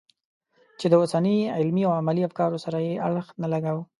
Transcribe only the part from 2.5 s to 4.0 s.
سره یې اړخ نه لګاوه.